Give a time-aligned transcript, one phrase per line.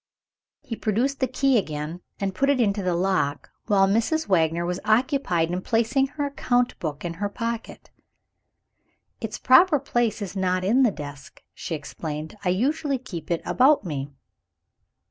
[0.63, 4.27] He produced the key again, and put it into the lock while Mrs.
[4.27, 7.91] Wagner was occupied in placing her account book in her pocket.
[9.19, 13.85] "Its proper place is not in the desk," she explained; "I usually keep it about
[13.85, 14.09] me."